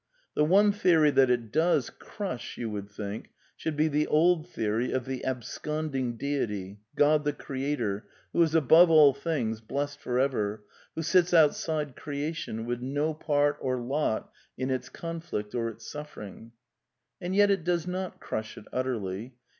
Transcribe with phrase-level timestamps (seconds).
[0.33, 4.91] The one theory that it does crush, you would think, should be the old theory
[4.91, 9.61] of the sconding deity, God the Creator, who is above all things.
[9.61, 10.63] Blessed for ever;
[10.95, 16.51] who sits outside creation, with no part or lot in its conflict or its suffering.
[17.21, 19.35] And yet it does not crush it utterly.